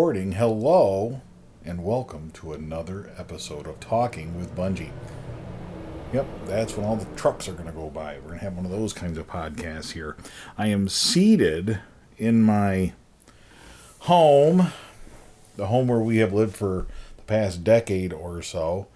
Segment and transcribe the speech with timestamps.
[0.00, 0.32] recording.
[0.32, 1.20] Hello,
[1.62, 4.92] and welcome to another episode of Talking with Bungie.
[6.14, 8.14] Yep, that's when all the trucks are going to go by.
[8.14, 10.16] We're going to have one of those kinds of podcasts here.
[10.56, 11.80] I am seated
[12.16, 12.94] in my
[13.98, 14.72] home,
[15.56, 16.86] the home where we have lived for
[17.18, 18.86] the past decade or so,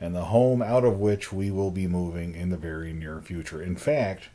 [0.00, 3.62] and the home out of which we will be moving in the very near future.
[3.62, 4.30] In fact,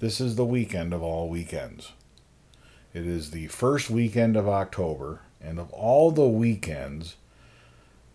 [0.00, 1.92] this is the weekend of all weekends.
[2.92, 7.16] It is the first weekend of October, and of all the weekends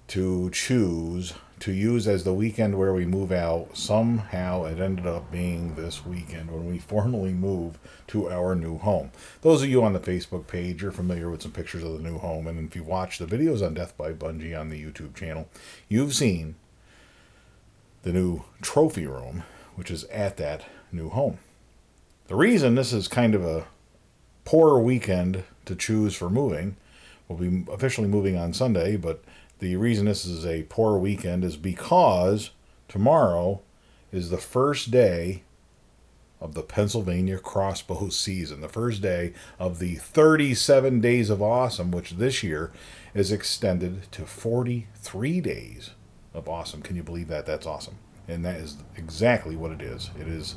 [0.08, 5.32] to choose to use as the weekend where we move out, somehow it ended up
[5.32, 9.12] being this weekend when we formally move to our new home.
[9.42, 12.20] Those of you on the Facebook page are familiar with some pictures of the new
[12.20, 15.50] home, and if you watch the videos on Death by Bungie on the YouTube channel,
[15.90, 16.56] you've seen
[18.04, 19.44] the new trophy room,
[19.76, 21.40] which is at that new home.
[22.28, 23.66] The reason this is kind of a
[24.46, 26.78] poor weekend to choose for moving.
[27.28, 29.24] We'll be officially moving on Sunday, but
[29.60, 32.52] the reason this is a poor weekend is because
[32.88, 33.62] tomorrow
[34.12, 35.44] is the first day
[36.40, 42.12] of the Pennsylvania crossbow season, the first day of the 37 days of awesome, which
[42.12, 42.72] this year
[43.14, 45.92] is extended to 43 days
[46.34, 46.82] of awesome.
[46.82, 47.46] Can you believe that?
[47.46, 47.98] That's awesome.
[48.28, 50.12] And that is exactly what it is.
[50.20, 50.56] It is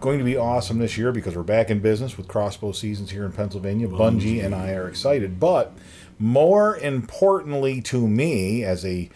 [0.00, 3.24] going to be awesome this year because we're back in business with crossbow seasons here
[3.24, 3.86] in Pennsylvania.
[3.86, 5.72] Bungie and I are excited, but
[6.18, 9.10] more importantly to me as a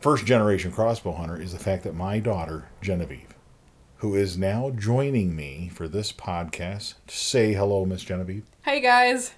[0.00, 3.34] first generation crossbow hunter is the fact that my daughter Genevieve,
[3.98, 8.44] who is now joining me for this podcast, say hello, Miss Genevieve.
[8.64, 9.32] Hey guys.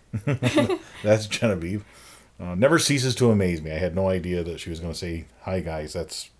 [1.02, 1.84] That's Genevieve.
[2.40, 3.70] Uh, never ceases to amaze me.
[3.70, 5.92] I had no idea that she was going to say hi, guys.
[5.92, 6.30] That's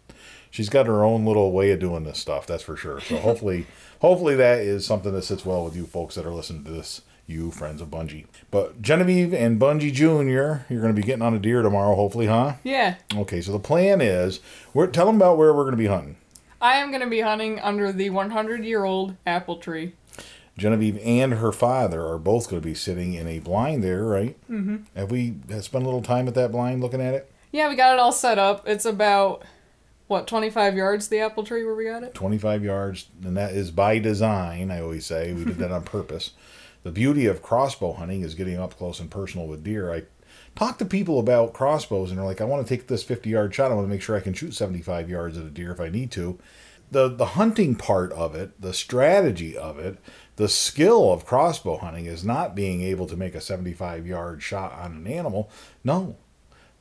[0.52, 2.46] she's got her own little way of doing this stuff.
[2.46, 3.00] That's for sure.
[3.00, 3.66] So hopefully
[4.00, 7.02] hopefully that is something that sits well with you folks that are listening to this,
[7.26, 8.26] you friends of Bungie.
[8.52, 12.26] But Genevieve and Bungie Jr., you're going to be getting on a deer tomorrow, hopefully,
[12.26, 12.54] huh?
[12.62, 12.96] Yeah.
[13.12, 14.38] Okay, so the plan is,
[14.72, 16.16] we're tell them about where we're going to be hunting.
[16.60, 19.94] I am going to be hunting under the 100 year old apple tree.
[20.58, 24.36] Genevieve and her father are both going to be sitting in a blind there, right?
[24.50, 24.76] Mm-hmm.
[24.94, 27.32] Have we spent a little time at that blind looking at it?
[27.50, 28.69] Yeah, we got it all set up.
[28.69, 29.42] It's about
[30.12, 32.14] what 25 yards the apple tree where we got it?
[32.14, 35.32] 25 yards and that is by design i always say.
[35.32, 36.32] We did that on purpose.
[36.84, 39.92] The beauty of crossbow hunting is getting up close and personal with deer.
[39.92, 40.02] I
[40.54, 43.54] talk to people about crossbows and they're like i want to take this 50 yard
[43.54, 43.72] shot.
[43.72, 45.88] I want to make sure i can shoot 75 yards at a deer if i
[45.88, 46.38] need to.
[46.90, 49.96] The the hunting part of it the strategy of it
[50.36, 54.72] the skill of crossbow hunting is not being able to make a 75 yard shot
[54.72, 55.50] on an animal.
[55.84, 56.16] No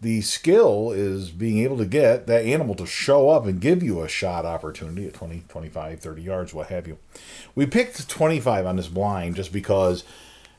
[0.02, 4.02] the skill is being able to get that animal to show up and give you
[4.02, 6.98] a shot opportunity at 20, 25, 30 yards, what have you.
[7.54, 10.04] We picked 25 on this blind just because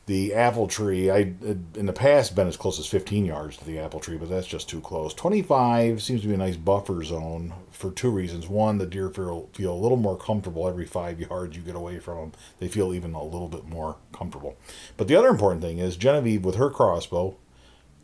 [0.06, 1.34] the apple tree, I
[1.74, 4.46] in the past been as close as 15 yards to the apple tree, but that's
[4.46, 5.12] just too close.
[5.14, 8.48] 25 seems to be a nice buffer zone for two reasons.
[8.48, 11.98] One, the deer feel, feel a little more comfortable every five yards you get away
[11.98, 12.32] from them.
[12.58, 14.56] They feel even a little bit more comfortable.
[14.96, 17.36] But the other important thing is Genevieve with her crossbow,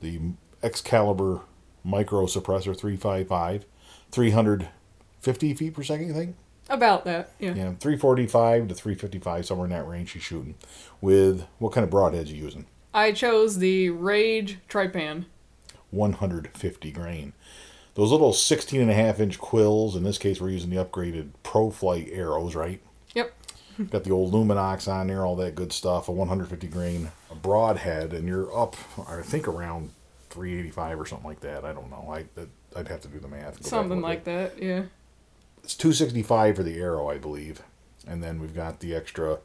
[0.01, 0.21] the
[0.63, 1.41] Excalibur
[1.85, 3.65] micro suppressor 355,
[4.11, 6.37] 350 feet per second, you think?
[6.71, 7.55] About that, yeah.
[7.55, 10.55] Yeah, 345 to 355, somewhere in that range she's shooting.
[11.01, 12.67] With what kind of broadheads you using?
[12.93, 15.25] I chose the Rage Trypan.
[15.91, 17.33] 150 grain.
[17.95, 21.31] Those little 16 and a half inch quills, in this case we're using the upgraded
[21.43, 22.81] Pro Flight arrows, right?
[23.15, 23.33] Yep.
[23.91, 27.11] Got the old Lumenoks on there, all that good stuff, a 150 grain
[27.43, 28.77] broadhead, and you're up,
[29.09, 29.91] I think, around
[30.31, 31.65] 385 or something like that.
[31.65, 32.09] I don't know.
[32.11, 32.25] I
[32.77, 33.65] I'd have to do the math.
[33.65, 34.85] Something like that, yeah.
[35.63, 37.63] It's 265 for the arrow, I believe,
[38.07, 39.39] and then we've got the extra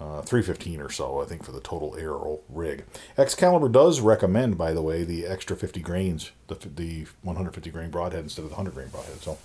[0.00, 2.84] uh, 315 or so, I think, for the total arrow rig.
[3.16, 8.24] Excalibur does recommend, by the way, the extra 50 grains, the the 150 grain broadhead
[8.24, 9.20] instead of the 100 grain broadhead.
[9.20, 9.38] So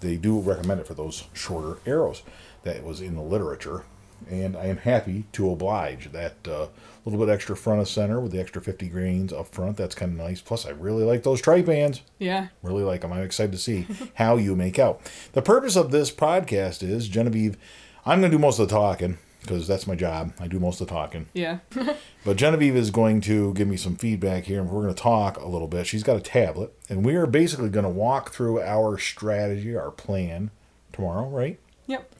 [0.00, 2.22] they do recommend it for those shorter arrows.
[2.62, 3.84] That was in the literature
[4.28, 6.12] and I am happy to oblige.
[6.12, 6.66] That uh,
[7.04, 10.12] little bit extra front of center with the extra 50 grains up front, that's kind
[10.12, 10.40] of nice.
[10.40, 12.00] Plus, I really like those Trypans.
[12.18, 12.48] Yeah.
[12.62, 13.12] Really like them.
[13.12, 15.00] I'm excited to see how you make out.
[15.32, 17.56] The purpose of this podcast is, Genevieve,
[18.04, 20.32] I'm going to do most of the talking because that's my job.
[20.38, 21.26] I do most of the talking.
[21.32, 21.58] Yeah.
[22.24, 25.38] but Genevieve is going to give me some feedback here, and we're going to talk
[25.38, 25.86] a little bit.
[25.86, 29.90] She's got a tablet, and we are basically going to walk through our strategy, our
[29.90, 30.50] plan
[30.92, 31.58] tomorrow, right?
[31.86, 32.14] Yep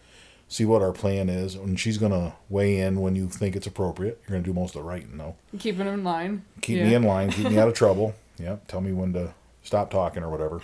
[0.50, 4.20] see what our plan is, and she's gonna weigh in when you think it's appropriate.
[4.22, 5.36] You're gonna do most of the writing, though.
[5.58, 6.44] Keeping in line.
[6.60, 6.88] Keep yeah.
[6.88, 7.30] me in line.
[7.30, 8.14] Keep me out of trouble.
[8.38, 8.66] Yep.
[8.68, 9.32] Tell me when to
[9.62, 10.60] stop talking or whatever.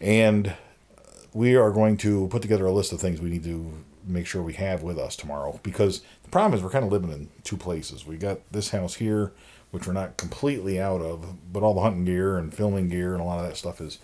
[0.00, 0.54] and
[1.34, 3.70] we are going to put together a list of things we need to
[4.06, 7.12] make sure we have with us tomorrow because the problem is we're kind of living
[7.12, 8.06] in two places.
[8.06, 9.32] We got this house here
[9.72, 13.20] which we're not completely out of, but all the hunting gear and filming gear and
[13.20, 13.98] a lot of that stuff is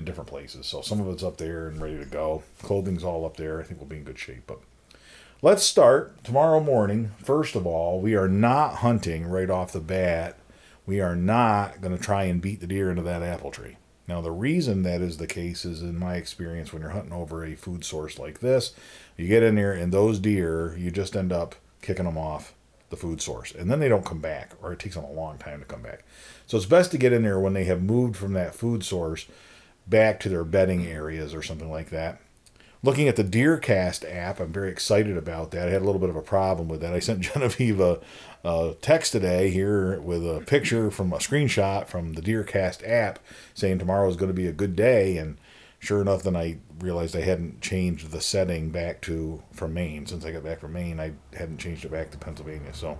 [0.00, 0.66] in different places.
[0.66, 2.42] So some of it's up there and ready to go.
[2.62, 3.60] Clothing's all up there.
[3.60, 4.42] I think we'll be in good shape.
[4.46, 4.60] But
[5.42, 7.12] let's start tomorrow morning.
[7.22, 10.38] First of all, we are not hunting right off the bat.
[10.86, 13.76] We are not going to try and beat the deer into that apple tree.
[14.08, 17.44] Now, the reason that is the case is, in my experience, when you're hunting over
[17.44, 18.72] a food source like this,
[19.16, 22.52] you get in there and those deer, you just end up kicking them off
[22.88, 23.54] the food source.
[23.54, 25.82] And then they don't come back, or it takes them a long time to come
[25.82, 26.02] back.
[26.46, 29.26] So it's best to get in there when they have moved from that food source
[29.90, 32.20] back to their bedding areas or something like that.
[32.82, 35.68] Looking at the DeerCast app, I'm very excited about that.
[35.68, 36.94] I had a little bit of a problem with that.
[36.94, 38.00] I sent Genevieve a,
[38.42, 43.18] a text today here with a picture from a screenshot from the DeerCast app
[43.52, 45.18] saying tomorrow is going to be a good day.
[45.18, 45.36] And
[45.78, 50.06] sure enough, then I realized I hadn't changed the setting back to from Maine.
[50.06, 52.72] Since I got back from Maine, I hadn't changed it back to Pennsylvania.
[52.72, 52.96] So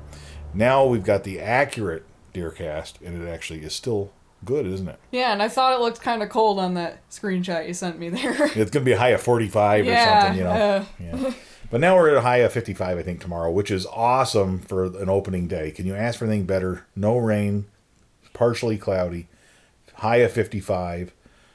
[0.53, 2.05] now we've got the accurate
[2.35, 4.13] DeerCast, and it actually is still
[4.45, 4.99] good, isn't it?
[5.11, 8.09] Yeah, and I thought it looked kind of cold on that screenshot you sent me
[8.09, 8.33] there.
[8.57, 10.51] It's going to be a high of 45 Yeah, or something, you know.
[10.51, 10.85] uh.
[10.99, 11.33] yeah.
[11.71, 14.85] But now we're at a high of 55, I think, tomorrow, which is awesome for
[14.87, 15.71] an opening day.
[15.71, 16.85] Can you ask for anything better?
[16.97, 17.67] No rain,
[18.33, 19.29] partially cloudy,
[19.95, 21.13] high of 55,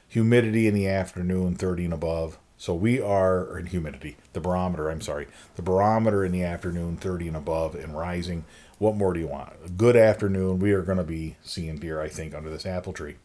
[0.08, 2.38] humidity in the afternoon, 30 and above.
[2.58, 5.26] So we are, in humidity, the barometer, I'm sorry,
[5.56, 8.44] the barometer in the afternoon, 30 and above, and rising.
[8.78, 9.52] What more do you want?
[9.64, 10.58] A good afternoon.
[10.58, 13.16] We are going to be seeing deer, I think, under this apple tree.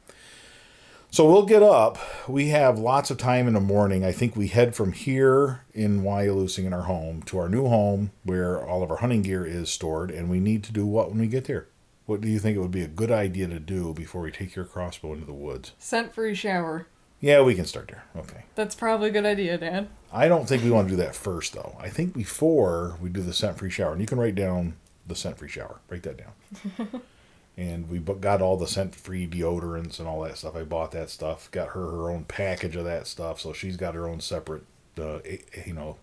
[1.14, 1.98] So we'll get up.
[2.28, 4.06] We have lots of time in the morning.
[4.06, 8.12] I think we head from here in Wyalusing in our home to our new home
[8.24, 11.20] where all of our hunting gear is stored, and we need to do what when
[11.20, 11.68] we get there?
[12.06, 14.56] What do you think it would be a good idea to do before we take
[14.56, 15.74] your crossbow into the woods?
[15.78, 16.88] Scent free shower.
[17.22, 18.04] Yeah, we can start there.
[18.18, 18.46] Okay.
[18.56, 19.90] That's probably a good idea, Dan.
[20.12, 21.78] I don't think we want to do that first, though.
[21.80, 24.74] I think before we do the scent free shower, and you can write down
[25.08, 25.80] the scent free shower.
[25.88, 27.02] Write that down.
[27.58, 30.56] and we got all the scent free deodorants and all that stuff.
[30.56, 31.50] I bought that stuff.
[31.52, 34.64] Got her her own package of that stuff, so she's got her own separate,
[35.00, 35.20] uh,
[35.66, 35.98] you know,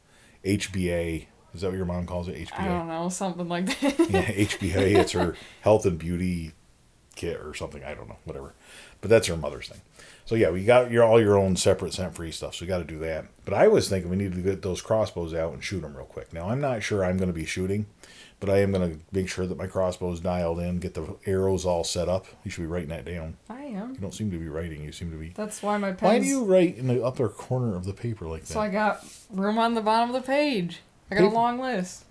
[0.45, 1.27] HBA.
[1.53, 2.37] Is that what your mom calls it?
[2.37, 2.61] HBA.
[2.61, 3.99] I don't know, something like that.
[4.11, 4.97] yeah, HBA.
[4.99, 6.53] It's her health and beauty
[7.17, 7.83] kit or something.
[7.83, 8.55] I don't know, whatever.
[9.01, 9.81] But that's her mother's thing.
[10.29, 12.55] So yeah, we got your all your own separate scent free stuff.
[12.55, 13.25] So we got to do that.
[13.47, 16.05] But I was thinking we need to get those crossbows out and shoot them real
[16.05, 16.35] quick.
[16.35, 17.87] Now I'm not sure I'm going to be shooting,
[18.39, 21.17] but I am going to make sure that my crossbow is dialed in, get the
[21.25, 22.27] arrows all set up.
[22.45, 23.39] You should be writing that down.
[23.49, 23.95] I am.
[23.95, 24.85] You don't seem to be writing.
[24.85, 25.31] You seem to be.
[25.31, 26.03] That's why my pen's...
[26.03, 28.53] Why do you write in the upper corner of the paper like that?
[28.53, 30.81] So I got room on the bottom of the page.
[31.11, 32.05] I got a long list.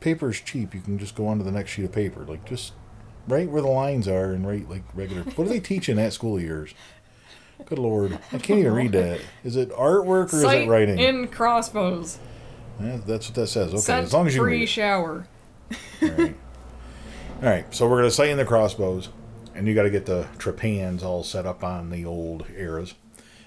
[0.00, 0.74] paper's cheap.
[0.74, 2.24] You can just go on to the next sheet of paper.
[2.24, 2.72] Like just
[3.28, 5.24] write where the lines are and write like regular.
[5.24, 6.74] what do they teach in that school of yours?
[7.66, 9.20] Good lord, I can't even read that.
[9.44, 10.98] Is it artwork or is it writing?
[10.98, 12.18] in crossbows.
[12.80, 13.74] Yeah, that's what that says.
[13.74, 14.66] Okay, as long as you free read it.
[14.68, 15.26] shower.
[16.02, 16.36] All right.
[17.42, 19.08] All right, so we're gonna sight in the crossbows,
[19.54, 22.94] and you got to get the Trypans all set up on the old arrows,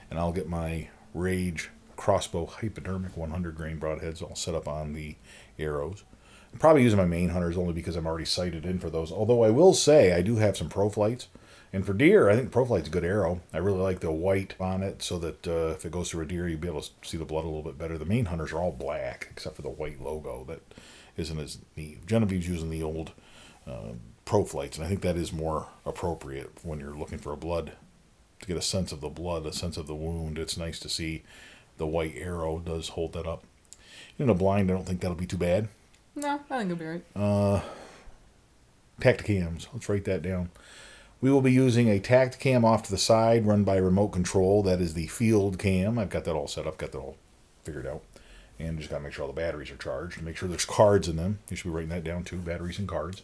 [0.09, 5.15] and I'll get my Rage crossbow hypodermic 100 grain broadheads all set up on the
[5.59, 6.03] arrows.
[6.51, 9.11] I'm probably using my main hunters only because I'm already sighted in for those.
[9.11, 11.27] Although I will say I do have some pro flights.
[11.73, 13.41] And for deer, I think Proflight's a good arrow.
[13.51, 16.27] I really like the white on it so that uh, if it goes through a
[16.27, 17.97] deer, you'll be able to see the blood a little bit better.
[17.97, 20.61] The main hunters are all black except for the white logo that
[21.17, 22.05] isn't as neat.
[22.05, 23.11] Genevieve's using the old
[23.67, 27.37] uh, Pro Flights, and I think that is more appropriate when you're looking for a
[27.37, 27.71] blood
[28.41, 30.37] to get a sense of the blood, a sense of the wound.
[30.37, 31.23] It's nice to see
[31.77, 33.43] the white arrow does hold that up.
[34.19, 35.69] In a blind, I don't think that'll be too bad.
[36.15, 37.63] No, I think it'll be right.
[39.01, 39.67] Tactacams.
[39.73, 40.51] Let's write that down.
[41.23, 44.61] We will be using a tact cam off to the side run by remote control.
[44.61, 45.97] That is the field cam.
[45.97, 47.15] I've got that all set up, got that all
[47.63, 48.01] figured out.
[48.59, 50.21] And just got to make sure all the batteries are charged.
[50.21, 51.39] Make sure there's cards in them.
[51.49, 53.21] You should be writing that down too batteries and cards.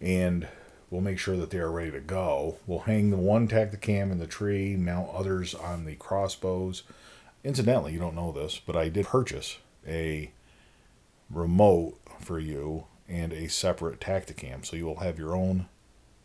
[0.00, 0.46] And
[0.88, 2.58] we'll make sure that they are ready to go.
[2.64, 6.84] We'll hang the one tact cam in the tree, mount others on the crossbows.
[7.42, 10.30] Incidentally, you don't know this, but I did purchase a
[11.28, 14.64] remote for you and a separate Tactacam.
[14.64, 15.66] So you will have your own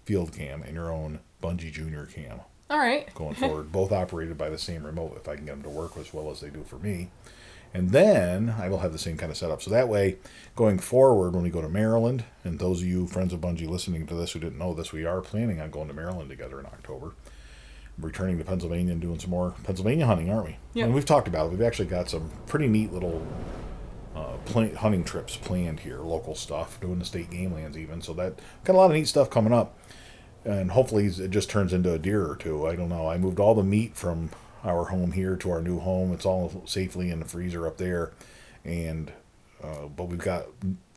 [0.05, 3.13] field cam and your own Bungie Junior cam All right.
[3.13, 5.97] going forward, both operated by the same remote if I can get them to work
[5.97, 7.09] as well as they do for me.
[7.73, 9.61] And then I will have the same kind of setup.
[9.61, 10.15] So that way,
[10.55, 14.07] going forward, when we go to Maryland, and those of you friends of Bungie listening
[14.07, 16.65] to this who didn't know this, we are planning on going to Maryland together in
[16.67, 17.11] October.
[17.97, 20.57] Returning to Pennsylvania and doing some more Pennsylvania hunting, aren't we?
[20.73, 20.85] Yep.
[20.85, 21.51] And we've talked about it.
[21.51, 23.25] We've actually got some pretty neat little
[24.15, 24.37] uh,
[24.77, 28.01] hunting trips planned here, local stuff, doing the state game lands even.
[28.01, 29.77] So that got a lot of neat stuff coming up,
[30.43, 32.65] and hopefully it just turns into a deer or two.
[32.67, 33.07] I don't know.
[33.07, 34.29] I moved all the meat from
[34.63, 36.13] our home here to our new home.
[36.13, 38.11] It's all safely in the freezer up there,
[38.63, 39.11] and
[39.63, 40.45] Uh, but we've got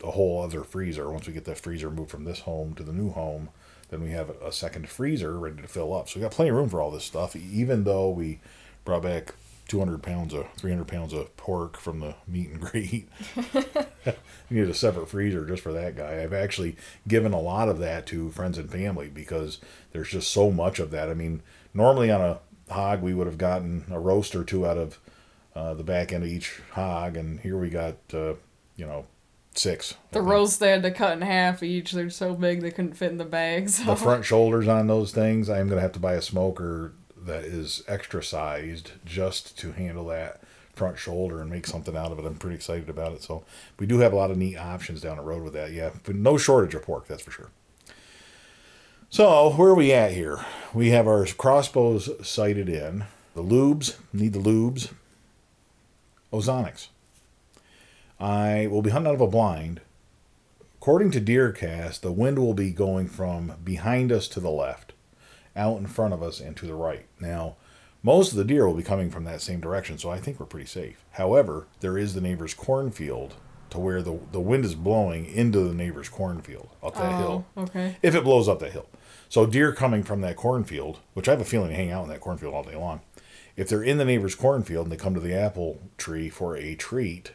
[0.04, 1.08] a whole other freezer.
[1.10, 3.48] Once we get that freezer moved from this home to the new home,
[3.88, 6.08] then we have a second freezer ready to fill up.
[6.08, 7.34] So we got plenty of room for all this stuff.
[7.36, 8.40] Even though we
[8.84, 9.34] brought back
[9.68, 13.08] 200 pounds of 300 pounds of pork from the meat and greet.
[13.36, 14.14] we
[14.50, 16.22] need a separate freezer just for that guy.
[16.22, 19.58] I've actually given a lot of that to friends and family because
[19.92, 21.10] there's just so much of that.
[21.10, 21.42] I mean,
[21.74, 22.38] normally on a
[22.72, 24.98] hog we would have gotten a roast or two out of
[25.54, 28.34] uh, the back end of each hog, and here we got uh,
[28.76, 29.06] you know
[29.54, 29.94] six.
[30.12, 31.92] The roast they had to cut in half each.
[31.92, 33.84] They're so big they couldn't fit in the bags.
[33.84, 36.92] the front shoulders on those things, I'm gonna have to buy a smoker
[37.28, 40.40] that is extra sized just to handle that
[40.74, 42.24] front shoulder and make something out of it.
[42.24, 43.22] I'm pretty excited about it.
[43.22, 43.44] So
[43.78, 45.72] we do have a lot of neat options down the road with that.
[45.72, 47.50] Yeah, no shortage of pork, that's for sure.
[49.10, 50.44] So where are we at here?
[50.74, 53.04] We have our crossbows sighted in.
[53.34, 54.92] The lubes need the lubes.
[56.32, 56.88] Ozonics.
[58.20, 59.80] I will be hunting out of a blind.
[60.80, 64.92] According to Deercast, the wind will be going from behind us to the left
[65.58, 67.06] out in front of us and to the right.
[67.20, 67.56] Now,
[68.02, 70.46] most of the deer will be coming from that same direction, so I think we're
[70.46, 71.04] pretty safe.
[71.12, 73.34] However, there is the neighbor's cornfield
[73.70, 77.46] to where the, the wind is blowing into the neighbor's cornfield up that oh, hill.
[77.56, 77.96] Okay.
[78.02, 78.88] If it blows up that hill.
[79.28, 82.08] So deer coming from that cornfield, which I have a feeling they hang out in
[82.08, 83.00] that cornfield all day long.
[83.56, 86.76] If they're in the neighbor's cornfield and they come to the apple tree for a
[86.76, 87.32] treat,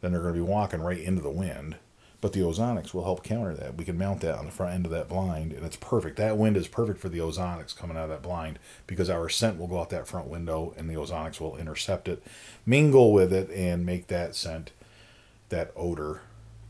[0.00, 1.76] then they're going to be walking right into the wind.
[2.20, 3.76] But the ozonics will help counter that.
[3.76, 6.16] We can mount that on the front end of that blind, and it's perfect.
[6.16, 8.58] That wind is perfect for the ozonics coming out of that blind
[8.88, 12.22] because our scent will go out that front window, and the ozonics will intercept it,
[12.66, 14.72] mingle with it, and make that scent,
[15.48, 16.22] that odor,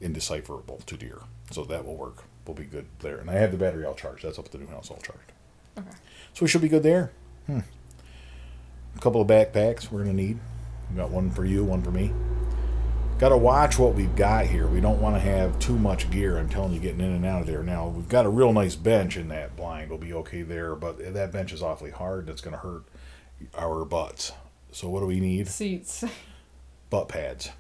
[0.02, 1.20] indecipherable to deer.
[1.50, 2.24] So that will work.
[2.46, 3.16] We'll be good there.
[3.16, 4.24] And I have the battery all charged.
[4.24, 5.32] That's up at the new house all charged.
[5.78, 5.96] Okay.
[6.34, 7.12] So we should be good there.
[7.46, 7.60] Hmm.
[8.96, 10.38] A couple of backpacks we're gonna need.
[10.90, 12.12] We got one for you, one for me
[13.18, 14.66] got to watch what we've got here.
[14.66, 16.38] We don't want to have too much gear.
[16.38, 17.62] I'm telling you, getting in and out of there.
[17.62, 19.90] Now we've got a real nice bench in that blind.
[19.90, 22.20] We'll be okay there, but that bench is awfully hard.
[22.20, 22.84] and it's going to hurt
[23.56, 24.32] our butts.
[24.70, 25.48] So what do we need?
[25.48, 26.04] Seats.
[26.90, 27.50] Butt pads.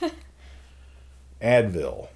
[1.42, 2.08] Advil.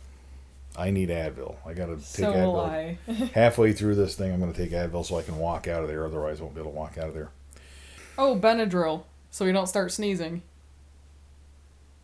[0.78, 1.56] I need Advil.
[1.64, 3.30] I got to take so Advil.
[3.33, 5.88] Halfway through this thing, I'm going to take Advil so I can walk out of
[5.88, 6.04] there.
[6.04, 7.30] Otherwise, I won't be able to walk out of there.
[8.18, 10.42] Oh, Benadryl, so we don't start sneezing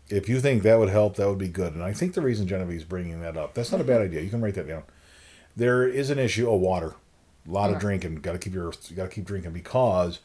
[0.09, 1.75] if you think that would help, that would be good.
[1.75, 4.21] And I think the reason Genevieve's bringing that up, that's not a bad idea.
[4.21, 4.82] You can write that down.
[5.56, 6.94] There is an issue of water.
[7.47, 8.16] A lot of drinking.
[8.16, 10.21] Got to keep your you got to keep drinking because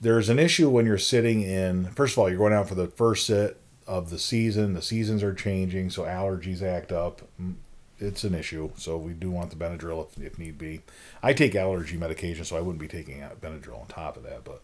[0.00, 1.86] there's an issue when you're sitting in.
[1.92, 4.74] First of all, you're going out for the first sit of the season.
[4.74, 7.22] The seasons are changing, so allergies act up.
[7.40, 7.54] Mm,
[7.98, 8.70] it's an issue.
[8.76, 10.80] So we do want the Benadryl if, if need be.
[11.22, 14.62] I take allergy medication, so I wouldn't be taking Benadryl on top of that, but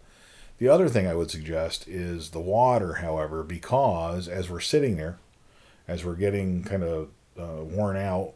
[0.59, 5.19] the other thing I would suggest is the water, however, because as we're sitting there,
[5.87, 7.09] as we're getting kind of
[7.39, 8.33] uh, worn out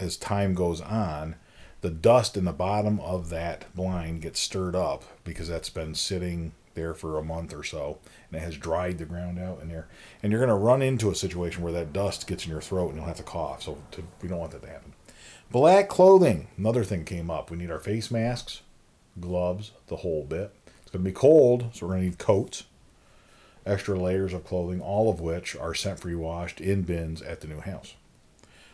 [0.00, 1.36] as time goes on,
[1.80, 6.52] the dust in the bottom of that blind gets stirred up because that's been sitting
[6.74, 7.98] there for a month or so
[8.30, 9.88] and it has dried the ground out in there.
[10.22, 12.88] And you're going to run into a situation where that dust gets in your throat
[12.88, 13.62] and you'll have to cough.
[13.62, 14.94] So to, we don't want that to happen.
[15.50, 17.50] Black clothing, another thing came up.
[17.50, 18.62] We need our face masks,
[19.18, 20.54] gloves, the whole bit.
[20.88, 22.64] It's going to be cold, so we're going to need coats,
[23.66, 27.46] extra layers of clothing, all of which are scent free washed in bins at the
[27.46, 27.94] new house.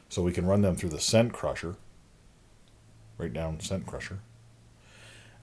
[0.08, 1.74] So we can run them through the scent crusher,
[3.18, 4.20] right down scent crusher.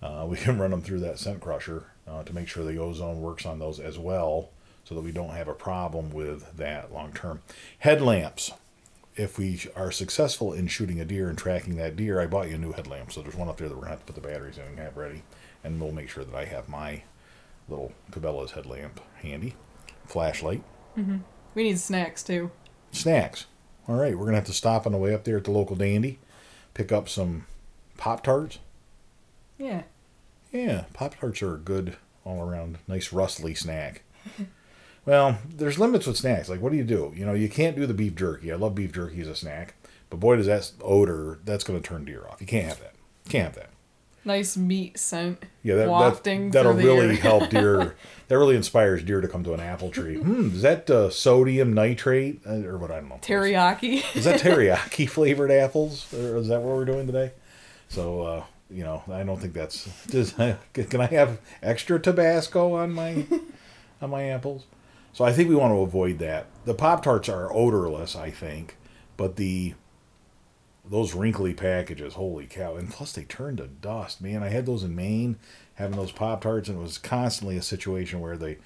[0.01, 3.19] Uh, we can run them through that scent crusher uh, to make sure the ozone
[3.19, 4.51] works on those as well
[4.85, 7.41] so that we don't have a problem with that long term.
[7.79, 8.53] Headlamps.
[9.17, 12.55] If we are successful in shooting a deer and tracking that deer, I bought you
[12.55, 13.11] a new headlamp.
[13.11, 14.63] So there's one up there that we're going to have to put the batteries in
[14.63, 15.23] and have ready
[15.63, 17.03] and we'll make sure that I have my
[17.69, 19.55] little Cabela's headlamp handy.
[20.05, 20.63] Flashlight.
[20.97, 21.17] Mm-hmm.
[21.55, 22.51] We need snacks too.
[22.91, 23.45] Snacks.
[23.87, 25.75] All right, we're gonna have to stop on the way up there at the local
[25.75, 26.19] dandy,
[26.73, 27.45] pick up some
[27.97, 28.59] Pop Tarts.
[29.57, 29.83] Yeah.
[30.51, 34.03] Yeah, Pop Tarts are a good all around nice rustly snack.
[35.05, 36.49] well, there's limits with snacks.
[36.49, 37.11] Like, what do you do?
[37.15, 38.51] You know, you can't do the beef jerky.
[38.51, 39.75] I love beef jerky as a snack,
[40.09, 42.41] but boy, does that odor that's to turn deer off.
[42.41, 42.93] You can't have that.
[43.25, 43.69] You can't have that
[44.25, 45.43] nice meat scent.
[45.63, 47.95] Yeah, that, wafting that, will really help deer.
[48.27, 50.15] That really inspires deer to come to an apple tree.
[50.15, 52.91] Hmm, is that uh, sodium nitrate uh, or what?
[52.91, 53.19] I don't know.
[53.21, 54.03] Teriyaki.
[54.15, 56.13] Is that teriyaki flavored apples?
[56.13, 57.33] Or is that what we're doing today?
[57.89, 59.85] So uh, you know, I don't think that's.
[60.07, 60.33] Does,
[60.73, 63.25] can I have extra Tabasco on my
[64.01, 64.65] on my apples?
[65.13, 66.47] So I think we want to avoid that.
[66.63, 68.77] The Pop Tarts are odorless, I think,
[69.17, 69.73] but the
[70.91, 72.75] those wrinkly packages, holy cow!
[72.75, 74.43] And plus, they turn to dust, man.
[74.43, 75.37] I had those in Maine,
[75.75, 78.57] having those Pop Tarts, and it was constantly a situation where they,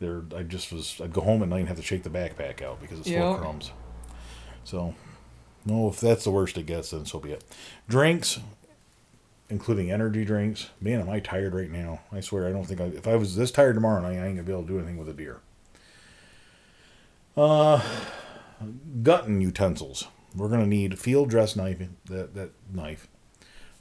[0.00, 0.98] There, I just was.
[1.00, 3.34] I'd go home at night and have to shake the backpack out because it's full
[3.34, 3.70] of crumbs.
[4.64, 4.94] So,
[5.66, 7.44] no, if that's the worst it gets, then so be it.
[7.86, 8.40] Drinks,
[9.50, 10.70] including energy drinks.
[10.80, 12.00] Man, am I tired right now?
[12.10, 12.84] I swear, I don't think I.
[12.84, 14.96] If I was this tired tomorrow night, I ain't gonna be able to do anything
[14.96, 15.40] with a deer.
[17.36, 17.82] Uh,
[19.02, 20.08] gutting utensils.
[20.34, 21.80] We're gonna need field dress knife.
[22.06, 23.08] That that knife.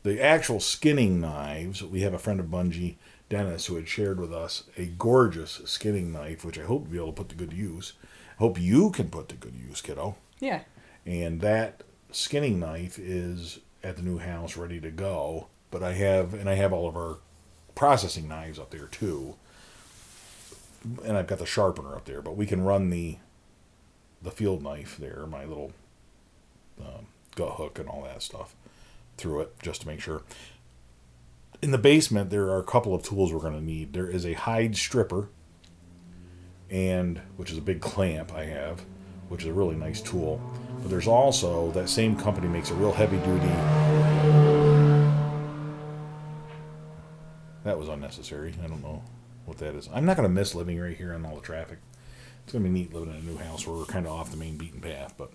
[0.03, 1.81] The actual skinning knives.
[1.81, 2.95] We have a friend of Bungie,
[3.29, 6.97] Dennis, who had shared with us a gorgeous skinning knife, which I hope to be
[6.97, 7.93] able to put to good use.
[8.37, 10.17] Hope you can put to good use, kiddo.
[10.39, 10.61] Yeah.
[11.05, 15.47] And that skinning knife is at the new house ready to go.
[15.71, 17.17] But I have, and I have all of our
[17.75, 19.35] processing knives up there too.
[21.05, 23.17] And I've got the sharpener up there, but we can run the
[24.21, 25.73] the field knife there, my little
[26.79, 28.55] um, gut hook and all that stuff
[29.17, 30.23] through it just to make sure.
[31.61, 33.93] In the basement, there are a couple of tools we're going to need.
[33.93, 35.29] There is a hide stripper,
[36.69, 38.83] and which is a big clamp I have,
[39.29, 40.41] which is a really nice tool.
[40.81, 43.47] But there's also that same company makes a real heavy duty.
[47.63, 48.53] That was unnecessary.
[48.61, 49.01] I don't know
[49.45, 49.87] what that is.
[49.93, 51.77] I'm not going to miss living right here on all the traffic.
[52.43, 54.31] It's going to be neat living in a new house where we're kind of off
[54.31, 55.13] the main beaten path.
[55.17, 55.31] But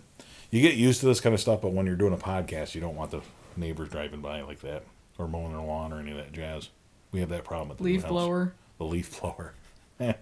[0.51, 1.63] you get used to this kind of stuff.
[1.63, 3.21] But when you're doing a podcast, you don't want the
[3.57, 4.85] neighbors driving by like that
[5.19, 6.69] or mowing their lawn or any of that jazz.
[7.13, 8.55] We have that problem at the Leaf blower.
[8.79, 9.55] The leaf blower.
[9.99, 10.13] Eh.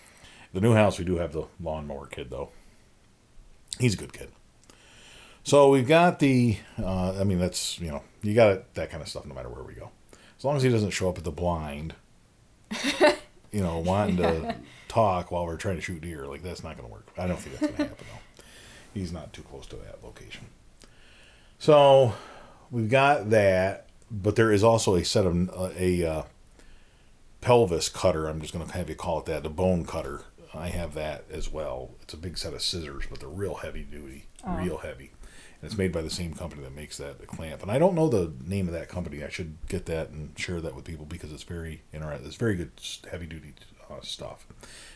[0.52, 2.50] the new house, we do have the lawnmower kid though.
[3.78, 4.30] He's a good kid.
[5.44, 6.58] So we've got the.
[6.78, 9.62] Uh, I mean, that's you know you got that kind of stuff no matter where
[9.62, 9.90] we go.
[10.38, 11.94] As long as he doesn't show up at the blind,
[13.52, 14.56] you know, wanting to
[14.88, 17.08] talk while we're trying to shoot deer, like that's not going to work.
[17.16, 18.20] I don't think that's going to happen though.
[18.94, 20.46] He's not too close to that location.
[21.58, 22.14] So
[22.70, 26.22] we've got that, but there is also a set of uh, a uh,
[27.40, 28.26] pelvis cutter.
[28.26, 30.22] I'm just going to have you call it that, the bone cutter.
[30.52, 31.90] I have that as well.
[32.02, 35.12] It's a big set of scissors, but they're real heavy duty, real heavy.
[35.60, 37.62] And it's made by the same company that makes that clamp.
[37.62, 39.22] And I don't know the name of that company.
[39.22, 42.26] I should get that and share that with people because it's very interesting.
[42.26, 42.72] It's very good
[43.08, 43.54] heavy duty
[43.90, 44.46] uh, stuff.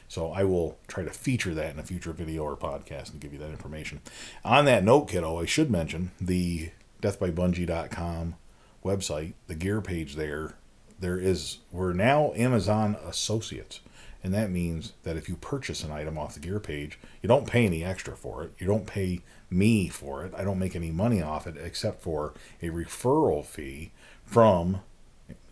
[0.09, 3.33] So I will try to feature that in a future video or podcast and give
[3.33, 4.01] you that information.
[4.45, 6.71] On that note, kiddo, I should mention the
[7.03, 8.37] deathbybungie.com
[8.85, 10.55] website, the gear page there.
[11.01, 13.81] There is we're now Amazon associates.
[14.23, 17.47] And that means that if you purchase an item off the gear page, you don't
[17.47, 18.53] pay any extra for it.
[18.59, 20.33] You don't pay me for it.
[20.35, 23.93] I don't make any money off it except for a referral fee
[24.25, 24.81] from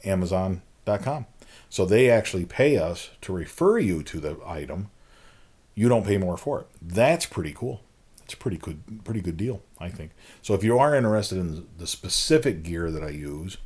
[0.04, 1.26] Amazon.com.
[1.72, 4.90] So they actually pay us to refer you to the item.
[5.74, 6.66] You don't pay more for it.
[6.82, 7.80] That's pretty cool.
[8.26, 10.10] It's a pretty good, pretty good deal, I think.
[10.42, 13.56] So if you are interested in the specific gear that I use,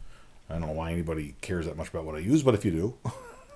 [0.49, 2.71] I don't know why anybody cares that much about what I use, but if you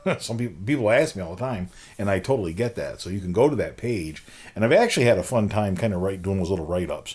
[0.04, 3.00] do, some people people ask me all the time, and I totally get that.
[3.00, 4.24] So you can go to that page,
[4.56, 7.14] and I've actually had a fun time kind of write doing those little write ups,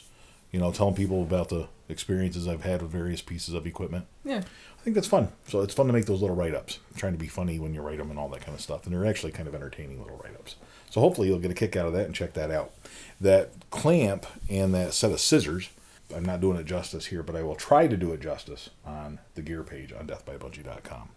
[0.52, 4.06] you know, telling people about the experiences I've had with various pieces of equipment.
[4.24, 4.38] Yeah.
[4.40, 5.30] I think that's fun.
[5.48, 7.82] So it's fun to make those little write ups, trying to be funny when you
[7.82, 8.86] write them and all that kind of stuff.
[8.86, 10.56] And they're actually kind of entertaining little write ups.
[10.90, 12.72] So hopefully you'll get a kick out of that and check that out.
[13.20, 15.70] That clamp and that set of scissors,
[16.16, 19.20] I'm not doing it justice here, but I will try to do it justice on
[19.34, 21.10] the gear page on deathbybungie.com.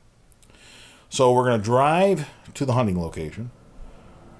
[1.10, 3.50] So we're going to drive to the hunting location.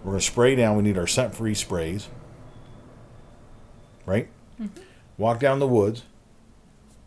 [0.02, 0.76] We're going to spray down.
[0.76, 2.08] We need our scent free sprays.
[4.06, 4.28] Right?
[5.18, 6.02] Walk down the woods.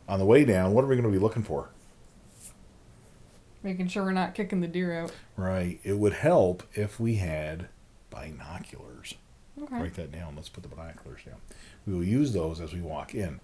[0.07, 1.69] On the way down, what are we going to be looking for?
[3.63, 5.11] Making sure we're not kicking the deer out.
[5.37, 5.79] Right.
[5.83, 7.69] It would help if we had
[8.09, 9.13] binoculars.
[9.61, 9.75] Okay.
[9.75, 10.35] Write that down.
[10.35, 11.37] Let's put the binoculars down.
[11.85, 13.39] We will use those as we walk in.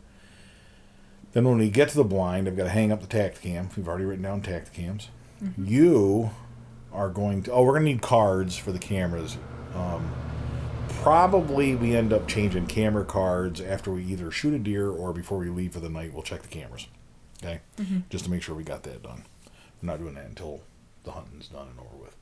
[1.34, 3.76] Then when we get to the blind, I've got to hang up the tact Tactacam.
[3.76, 5.08] We've already written down Tactacams.
[5.58, 6.32] You
[6.91, 7.52] are going to.
[7.52, 9.38] Oh, we're going to need cards for the cameras.
[9.76, 10.12] Um,
[11.08, 15.38] probably we end up changing camera cards after we either shoot a deer or before
[15.38, 16.13] we leave for the night.
[16.13, 16.88] We'll check the cameras.
[17.41, 17.62] Okay?
[17.78, 18.00] Mm-hmm.
[18.10, 19.24] Just to make sure we got that done.
[19.82, 20.63] We're not doing that until
[21.06, 22.13] the hunting's done and over with.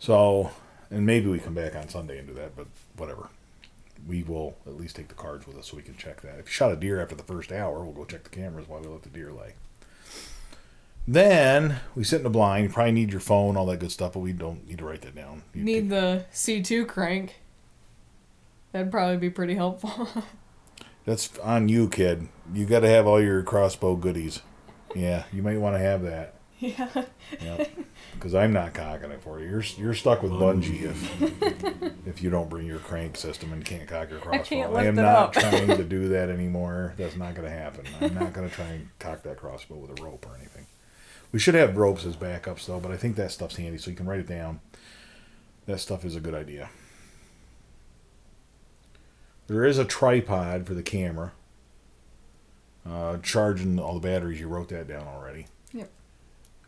[0.00, 0.50] So,
[0.90, 3.28] and maybe we come back on Sunday and do that, but whatever.
[4.08, 6.40] We will at least take the cards with us so we can check that.
[6.40, 8.80] If you shot a deer after the first hour, we'll go check the cameras while
[8.80, 9.54] we let the deer lay.
[11.06, 12.64] Then we sit in the blind.
[12.64, 15.02] You probably need your phone, all that good stuff, but we don't need to write
[15.02, 15.42] that down.
[15.54, 17.36] You Need the C2 crank.
[18.74, 20.08] That'd probably be pretty helpful.
[21.04, 22.26] That's on you, kid.
[22.52, 24.40] You got to have all your crossbow goodies.
[24.96, 26.34] Yeah, you might want to have that.
[26.58, 27.04] yeah.
[28.14, 29.48] Because I'm not cocking it for you.
[29.48, 33.86] You're you're stuck with bungee if if you don't bring your crank system and can't
[33.86, 34.42] cock your crossbow.
[34.42, 36.94] can't I am not trying to do that anymore.
[36.96, 37.84] That's not going to happen.
[38.00, 40.66] I'm not going to try and cock that crossbow with a rope or anything.
[41.30, 43.96] We should have ropes as backups though, but I think that stuff's handy so you
[43.96, 44.60] can write it down.
[45.66, 46.70] that stuff is a good idea.
[49.46, 51.32] There is a tripod for the camera.
[52.88, 55.46] Uh, charging all the batteries, you wrote that down already.
[55.72, 55.90] Yep.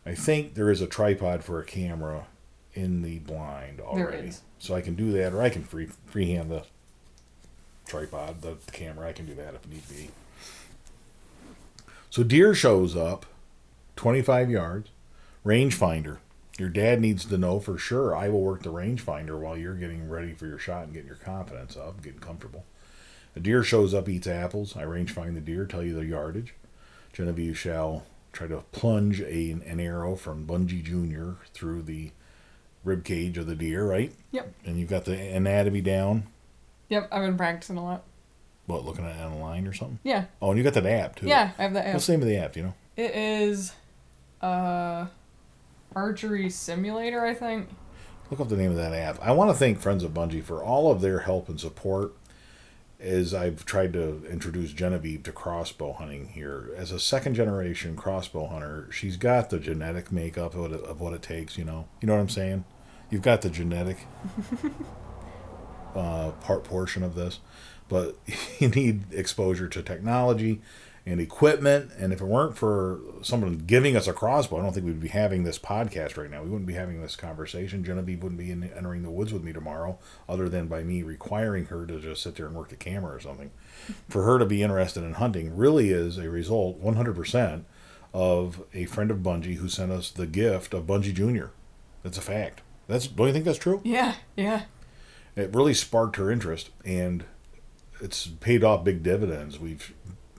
[0.05, 2.25] I think there is a tripod for a camera
[2.73, 4.31] in the blind already.
[4.59, 6.63] So I can do that, or I can free freehand the
[7.87, 9.07] tripod, the camera.
[9.07, 10.09] I can do that if need be.
[12.09, 13.25] So deer shows up,
[13.95, 14.89] 25 yards,
[15.45, 16.17] rangefinder.
[16.57, 18.15] Your dad needs to know for sure.
[18.15, 21.17] I will work the rangefinder while you're getting ready for your shot and getting your
[21.17, 22.65] confidence up, getting comfortable.
[23.35, 24.75] A deer shows up, eats apples.
[24.75, 26.55] I range find the deer, tell you the yardage.
[27.13, 31.43] Genevieve shall try to plunge a, an arrow from Bungie Jr.
[31.53, 32.11] through the
[32.83, 34.11] rib cage of the deer, right?
[34.31, 34.53] Yep.
[34.65, 36.27] And you've got the anatomy down.
[36.89, 38.03] Yep, I've been practicing a lot.
[38.65, 39.99] What, looking at it online or something?
[40.03, 40.25] Yeah.
[40.41, 41.27] Oh, and you got that app too.
[41.27, 41.93] Yeah, I have that app.
[41.93, 42.55] What's the name of the app?
[42.55, 42.73] You know?
[42.95, 43.73] It is
[44.41, 45.07] uh
[45.95, 47.69] archery simulator, I think.
[48.29, 49.19] Look up the name of that app.
[49.21, 52.13] I want to thank Friends of Bungie for all of their help and support
[52.99, 56.71] as I've tried to introduce Genevieve to crossbow hunting here.
[56.75, 60.99] As a second generation crossbow hunter, she's got the genetic makeup of what it, of
[60.99, 61.87] what it takes, you know.
[62.01, 62.65] You know what I'm saying?
[63.09, 63.97] You've got the genetic
[65.95, 67.39] uh, part portion of this,
[67.87, 68.17] but
[68.59, 70.61] you need exposure to technology
[71.07, 71.89] and equipment.
[71.97, 75.07] And if it weren't for someone giving us a crossbow, I don't think we'd be
[75.07, 76.43] having this podcast right now.
[76.43, 77.85] We wouldn't be having this conversation.
[77.85, 81.67] Genevieve wouldn't be in, entering the woods with me tomorrow, other than by me requiring
[81.67, 83.51] her to just sit there and work the camera or something.
[84.09, 87.63] For her to be interested in hunting really is a result, 100%,
[88.13, 91.51] of a friend of Bungie who sent us the gift of Bungie Junior.
[92.03, 92.61] That's a fact.
[92.87, 93.81] That's don't you think that's true?
[93.83, 94.63] Yeah, yeah.
[95.35, 97.25] it really sparked her interest and
[98.01, 99.59] it's paid off big dividends.
[99.59, 99.93] We've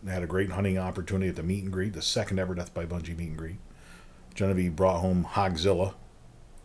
[0.06, 2.86] had a great hunting opportunity at the meet and greet, the second ever Death by
[2.86, 3.56] Bungie meet and greet.
[4.34, 5.94] Genevieve brought home Hogzilla,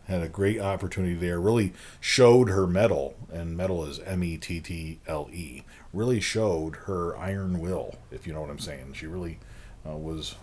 [0.06, 1.40] had a great opportunity there.
[1.40, 5.62] Really showed her metal, and metal is M E T T L E.
[5.92, 8.92] Really showed her iron will, if you know what I'm saying.
[8.92, 9.38] She really
[9.88, 10.34] uh, was,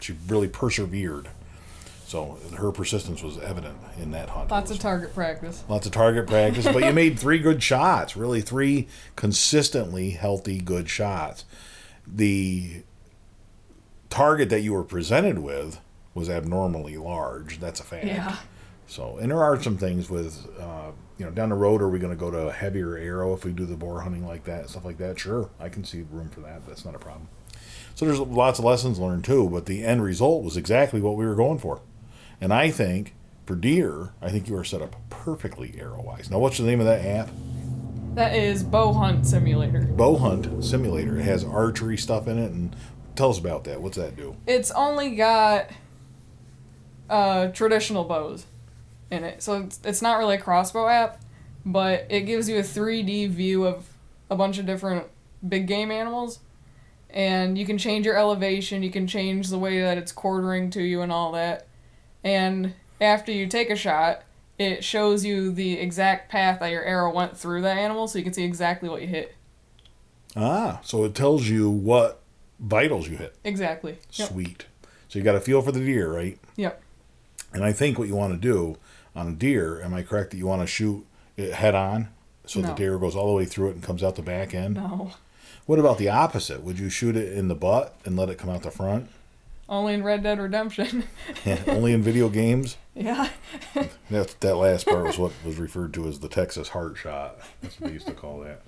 [0.00, 1.28] she really persevered.
[2.06, 4.50] So her persistence was evident in that hunt.
[4.50, 5.62] Lots of target practice.
[5.68, 8.16] Lots of target practice, but you made three good shots.
[8.16, 11.44] Really, three consistently healthy, good shots.
[12.12, 12.82] The
[14.08, 15.80] target that you were presented with
[16.14, 17.60] was abnormally large.
[17.60, 18.06] That's a fact.
[18.06, 18.36] Yeah.
[18.86, 22.00] So, and there are some things with, uh, you know, down the road, are we
[22.00, 24.68] going to go to a heavier arrow if we do the boar hunting like that,
[24.68, 25.18] stuff like that?
[25.20, 26.66] Sure, I can see room for that.
[26.66, 27.28] That's not a problem.
[27.94, 31.24] So there's lots of lessons learned too, but the end result was exactly what we
[31.24, 31.82] were going for.
[32.40, 33.14] And I think
[33.46, 36.30] for deer, I think you are set up perfectly arrow wise.
[36.30, 37.28] Now, what's the name of that app?
[38.14, 39.82] That is bow hunt simulator.
[39.82, 41.18] Bow Hunt Simulator.
[41.18, 42.74] It has archery stuff in it, and
[43.14, 43.80] tell us about that.
[43.80, 44.36] What's that do?
[44.48, 45.70] It's only got
[47.08, 48.46] uh, traditional bows
[49.10, 51.20] in it, so it's, it's not really a crossbow app,
[51.64, 53.88] but it gives you a 3D view of
[54.28, 55.06] a bunch of different
[55.48, 56.40] big game animals,
[57.10, 60.82] and you can change your elevation, you can change the way that it's quartering to
[60.82, 61.68] you, and all that.
[62.24, 64.24] And after you take a shot,
[64.60, 68.24] it shows you the exact path that your arrow went through that animal, so you
[68.24, 69.34] can see exactly what you hit.
[70.36, 72.20] Ah, so it tells you what
[72.58, 73.34] vitals you hit.
[73.42, 73.98] Exactly.
[74.12, 74.28] Yep.
[74.28, 74.66] Sweet.
[75.08, 76.38] So you got a feel for the deer, right?
[76.56, 76.80] Yep.
[77.52, 78.76] And I think what you want to do
[79.16, 81.04] on a deer, am I correct that you want to shoot
[81.36, 82.08] it head on
[82.46, 82.74] so the No.
[82.74, 84.74] deer goes all the way through it and comes out the back end?
[84.74, 85.12] No.
[85.66, 86.62] What about the opposite?
[86.62, 89.08] Would you shoot it in the butt and let it come out the front?
[89.70, 91.04] Only in Red Dead Redemption.
[91.66, 92.76] Only in video games?
[92.94, 93.28] yeah.
[94.10, 97.38] That, that last part was what was referred to as the Texas heart shot.
[97.62, 98.62] That's what they used to call that.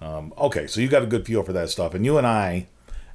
[0.00, 2.68] Um, okay, so you got a good feel for that stuff, and you and I,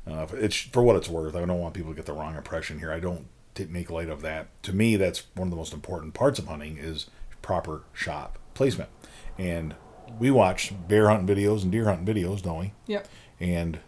[0.05, 1.35] uh, it's for what it's worth.
[1.35, 2.91] I don't want people to get the wrong impression here.
[2.91, 4.45] I don't t- make light of that.
[4.61, 7.07] To me, that's one of the most important parts of hunting is
[7.41, 8.91] proper shot placement.
[9.39, 9.73] And
[10.19, 12.73] we watch bear hunting videos and deer hunting videos, don't we?
[12.85, 13.07] Yep.
[13.39, 13.79] and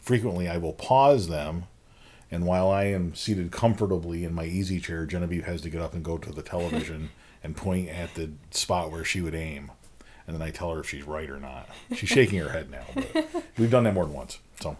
[0.00, 1.66] frequently I will pause them.
[2.32, 5.92] And while I am seated comfortably in my easy chair, Genevieve has to get up
[5.94, 7.10] and go to the television
[7.44, 9.70] and point at the spot where she would aim.
[10.26, 11.68] And then I tell her if she's right or not.
[11.94, 14.38] She's shaking her head now, but we've done that more than once.
[14.60, 14.76] So,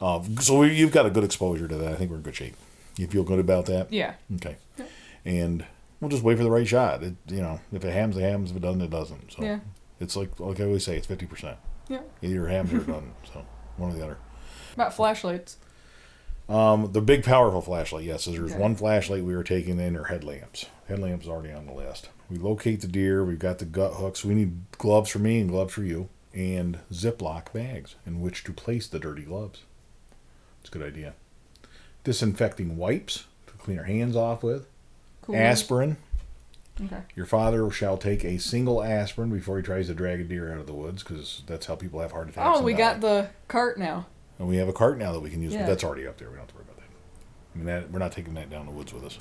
[0.00, 1.92] uh, so we, you've got a good exposure to that.
[1.92, 2.54] I think we're in good shape.
[2.96, 3.92] You feel good about that?
[3.92, 4.14] Yeah.
[4.36, 4.56] Okay.
[5.24, 5.64] And
[6.00, 7.02] we'll just wait for the right shot.
[7.02, 8.50] It, you know, if it happens, it happens.
[8.52, 9.32] If it doesn't, it doesn't.
[9.32, 9.58] So Yeah.
[9.98, 11.56] it's like like I always say, it's fifty percent.
[11.88, 12.02] Yeah.
[12.22, 13.14] Either it happens or it doesn't.
[13.32, 13.44] So
[13.78, 14.18] one or the other.
[14.74, 15.56] About flashlights.
[16.48, 18.24] Um, the big powerful flashlight, yes.
[18.24, 18.60] So there's Okay.
[18.60, 20.66] one flashlight we were taking in, or headlamps.
[20.88, 22.10] Headlamps already on the list.
[22.30, 23.24] We locate the deer.
[23.24, 24.24] We've got the gut hooks.
[24.24, 28.52] We need gloves for me and gloves for you, and Ziploc bags in which to
[28.52, 29.62] place the dirty gloves.
[30.60, 31.14] It's a good idea.
[32.04, 34.66] Disinfecting wipes to clean our hands off with.
[35.22, 35.36] Cool.
[35.36, 35.96] Aspirin,
[36.84, 37.02] Okay.
[37.14, 40.58] Your father shall take a single aspirin before he tries to drag a deer out
[40.58, 42.58] of the woods, because that's how people have heart attacks.
[42.58, 44.06] Oh, we got the cart now.
[44.38, 45.60] And we have a cart now that we can use, Yeah.
[45.62, 46.28] but that's already up there.
[46.28, 46.84] We don't have to worry about that.
[47.54, 49.18] I mean, that, we're not taking that down the woods with us.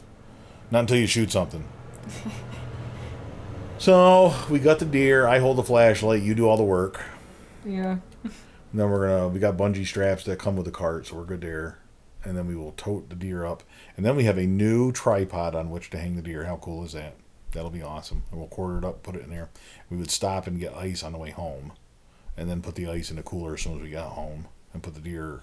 [0.72, 1.64] Not until you shoot something.
[3.78, 5.28] so we got the deer.
[5.28, 6.22] I hold the flashlight.
[6.24, 7.02] You do all the work.
[7.66, 7.98] Yeah.
[8.24, 8.32] And
[8.74, 11.42] then we're gonna we got bungee straps that come with the cart, so we're good
[11.42, 11.80] there.
[12.26, 13.64] And then we will tote the deer up.
[13.98, 16.46] And then we have a new tripod on which to hang the deer.
[16.46, 17.16] How cool is that?
[17.52, 18.24] That'll be awesome.
[18.32, 19.50] And we'll quarter it up, put it in there.
[19.90, 21.74] We would stop and get ice on the way home,
[22.38, 24.84] and then put the ice in the cooler as soon as we got home, and
[24.84, 25.42] put the deer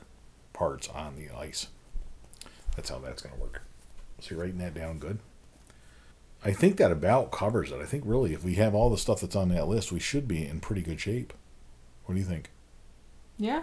[0.53, 1.69] parts on the ice.
[2.77, 3.63] That's how that's gonna work.
[4.21, 5.19] So you're writing that down good.
[6.45, 7.81] I think that about covers it.
[7.81, 10.27] I think really, if we have all the stuff that's on that list, we should
[10.27, 11.33] be in pretty good shape.
[12.05, 12.51] What do you think?
[13.39, 13.63] Yeah.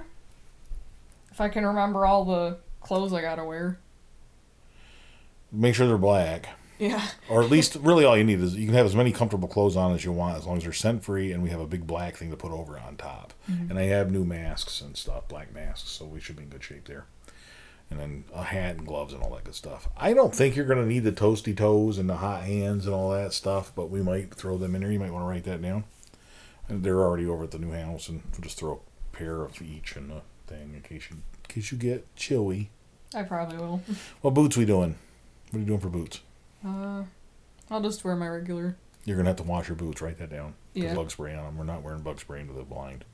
[1.32, 3.80] If I can remember all the clothes I gotta wear.
[5.52, 6.50] Make sure they're black.
[6.80, 7.08] Yeah.
[7.28, 9.76] or at least really all you need is you can have as many comfortable clothes
[9.76, 11.88] on as you want as long as they're scent free and we have a big
[11.88, 13.34] black thing to put over on top.
[13.50, 13.72] Mm-hmm.
[13.72, 16.64] And i have new masks and stuff black masks so we should be in good
[16.64, 17.06] shape there.
[17.90, 19.88] And then a hat and gloves and all that good stuff.
[19.96, 22.94] I don't think you're going to need the toasty toes and the hot hands and
[22.94, 24.92] all that stuff but we might throw them in there.
[24.92, 25.86] You might want to write that down.
[26.70, 29.62] And they're already over at the new house and we'll just throw a pair of
[29.62, 32.70] each in the thing in case you in case you get chilly.
[33.16, 33.82] I probably will.
[34.22, 34.96] what boots we doing?
[35.50, 36.20] What are you doing for boots
[36.66, 37.04] Uh,
[37.70, 38.76] I'll just wear my regular.
[39.06, 40.02] You're gonna have to wash your boots.
[40.02, 40.54] Write that down.
[40.74, 40.94] Yeah.
[40.94, 41.58] bug spray on them.
[41.58, 43.06] We're not wearing bug spray into the blind.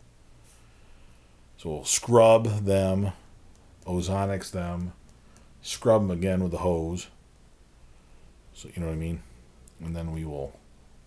[1.58, 3.14] So we'll scrub them,
[3.86, 4.94] ozonics them,
[5.62, 7.08] scrub them again with the hose.
[8.54, 9.22] So you know what I mean,
[9.80, 10.54] and then we will.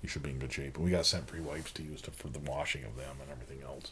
[0.03, 0.77] You should be in good shape.
[0.77, 3.31] And we got scent free wipes to use to, for the washing of them and
[3.31, 3.90] everything else.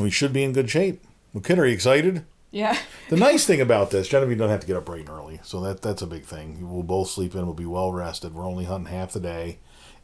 [0.00, 1.02] We should be in good shape.
[1.32, 2.24] Well, kid, are you excited?
[2.56, 2.78] Yeah.
[3.08, 5.60] The nice thing about this, Genevieve doesn't have to get up bright and early, so
[5.60, 6.68] that that's a big thing.
[6.68, 7.46] We'll both sleep in.
[7.46, 8.34] We'll be well rested.
[8.34, 9.58] We're only hunting half the day.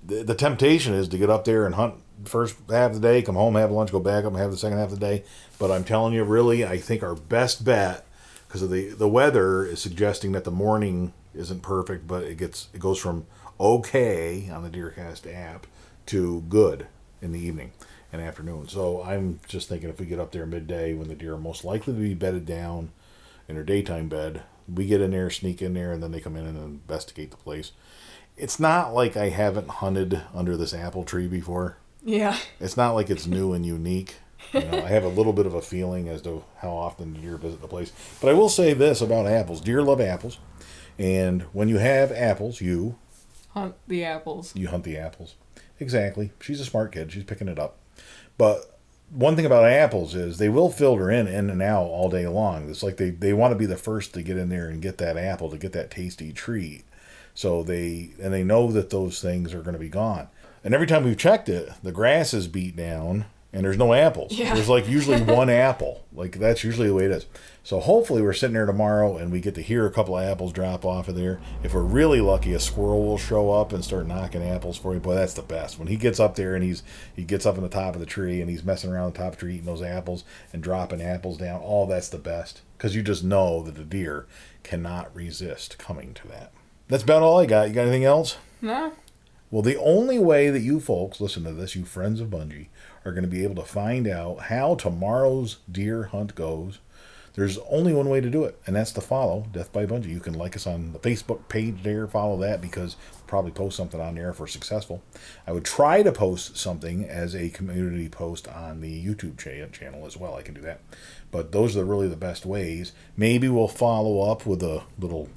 [0.07, 3.21] The, the temptation is to get up there and hunt first half of the day,
[3.21, 5.25] come home, have lunch, go back up and have the second half of the day.
[5.59, 8.07] But I'm telling you, really, I think our best bet
[8.47, 12.69] because of the the weather is suggesting that the morning isn't perfect, but it gets
[12.73, 13.27] it goes from
[13.59, 15.67] okay on the Deercast app
[16.07, 16.87] to good
[17.21, 17.73] in the evening
[18.13, 18.69] and afternoon.
[18.69, 21.65] So I'm just thinking if we get up there midday when the deer are most
[21.65, 22.91] likely to be bedded down
[23.49, 26.37] in their daytime bed, we get in there, sneak in there, and then they come
[26.37, 27.73] in and investigate the place.
[28.37, 31.77] It's not like I haven't hunted under this apple tree before.
[32.05, 32.37] Yeah.
[32.61, 34.17] It's not like it's new and unique.
[34.53, 37.37] You know, I have a little bit of a feeling as to how often deer
[37.37, 37.93] visit the place.
[38.21, 40.39] But I will say this about apples: deer love apples,
[40.99, 42.97] and when you have apples, you
[43.51, 44.53] Hunt the apples.
[44.57, 45.37] you hunt the apples.
[45.79, 46.33] Exactly.
[46.41, 47.13] She's a smart kid.
[47.13, 47.77] She's picking it up.
[48.39, 48.79] But
[49.11, 52.71] one thing about apples is they will filter in in and out all day long.
[52.71, 54.99] It's like they, they want to be the first to get in there and get
[54.99, 56.85] that apple to get that tasty treat.
[57.35, 60.29] So they and they know that those things are going to be gone.
[60.65, 64.33] And every time we've checked it, the grass is beat down and there's no apples.
[64.33, 64.55] Yeah.
[64.55, 66.05] There's like usually one apple.
[66.13, 67.27] Like that's usually the way it is.
[67.63, 70.53] So hopefully we're sitting there tomorrow and we get to hear a couple of apples
[70.53, 71.41] drop off of there.
[71.63, 75.01] If we're really lucky, a squirrel will show up and start knocking apples for you.
[75.01, 75.79] Boy, that's the best.
[75.79, 76.83] When he gets up there and he's
[77.15, 79.29] he gets up in the top of the tree and he's messing around the top
[79.29, 81.61] of the tree eating those apples and dropping apples down.
[81.61, 84.27] All that's the best because you just know that the deer
[84.63, 86.53] cannot resist coming to that.
[86.89, 87.69] That's about all I got.
[87.69, 88.37] You got anything else?
[88.61, 88.93] No.
[89.53, 92.69] Well, the only way that you folks listen to this, you friends of Bungie,
[93.05, 96.79] are going to be able to find out how tomorrow's deer hunt goes.
[97.35, 100.11] There's only one way to do it, and that's to follow Death by Bungie.
[100.11, 103.75] You can like us on the Facebook page there, follow that because we'll probably post
[103.75, 105.03] something on there if we're successful.
[105.47, 110.07] I would try to post something as a community post on the YouTube cha- channel
[110.07, 110.35] as well.
[110.35, 110.81] I can do that,
[111.31, 112.93] but those are really the best ways.
[113.17, 115.31] Maybe we'll follow up with a little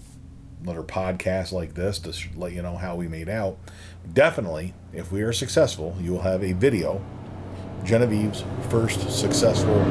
[0.65, 3.57] little podcast like this to let you know how we made out.
[4.11, 7.01] Definitely, if we are successful, you will have a video.
[7.83, 9.83] Genevieve's first successful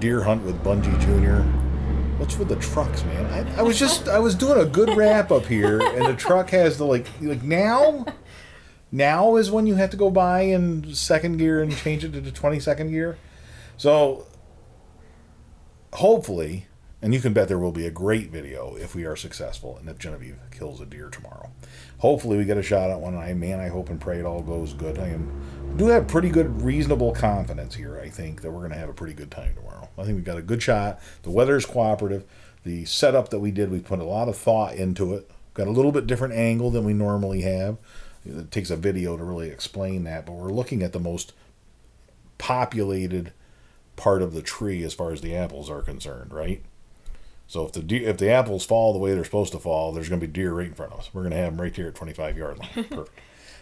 [0.00, 1.42] deer hunt with Bungie Jr.
[2.18, 3.26] What's with the trucks, man?
[3.26, 6.50] I, I was just I was doing a good wrap up here, and the truck
[6.50, 8.06] has the like like now.
[8.90, 12.20] Now is when you have to go buy in second gear and change it to
[12.20, 13.18] the twenty second gear.
[13.76, 14.26] So
[15.92, 16.67] hopefully,
[17.00, 19.88] and you can bet there will be a great video if we are successful and
[19.88, 21.50] if Genevieve kills a deer tomorrow.
[21.98, 23.16] Hopefully, we get a shot at one.
[23.16, 24.98] I man, I hope and pray it all goes good.
[24.98, 28.00] I am do have pretty good, reasonable confidence here.
[28.00, 29.88] I think that we're going to have a pretty good time tomorrow.
[29.96, 31.00] I think we've got a good shot.
[31.22, 32.24] The weather is cooperative.
[32.64, 35.30] The setup that we did, we put a lot of thought into it.
[35.54, 37.78] Got a little bit different angle than we normally have.
[38.24, 41.32] It takes a video to really explain that, but we're looking at the most
[42.38, 43.32] populated
[43.96, 46.62] part of the tree as far as the apples are concerned, right?
[47.48, 50.08] So if the de- if the apples fall the way they're supposed to fall, there's
[50.08, 51.10] going to be deer right in front of us.
[51.12, 52.68] We're going to have them right here at 25 yard line.
[52.84, 53.18] Perfect.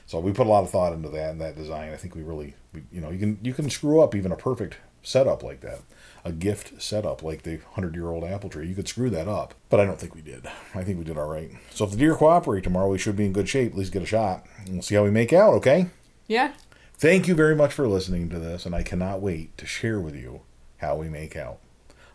[0.07, 1.93] So we put a lot of thought into that and that design.
[1.93, 4.37] I think we really, we, you know, you can you can screw up even a
[4.37, 5.81] perfect setup like that,
[6.25, 8.69] a gift setup like the hundred year old apple tree.
[8.69, 10.47] You could screw that up, but I don't think we did.
[10.75, 11.51] I think we did all right.
[11.71, 13.73] So if the deer cooperate tomorrow, we should be in good shape.
[13.73, 14.47] At least get a shot.
[14.65, 15.55] And we'll see how we make out.
[15.55, 15.89] Okay.
[16.29, 16.53] Yeah.
[16.99, 20.15] Thank you very much for listening to this, and I cannot wait to share with
[20.17, 20.43] you
[20.79, 21.59] how we make out.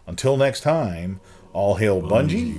[0.08, 1.20] Until next time,
[1.54, 2.56] all hail Bungie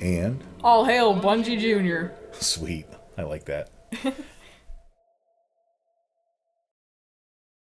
[0.00, 2.14] and All hail Bungie Jr.
[2.32, 2.86] sweet.
[3.18, 3.70] I like that.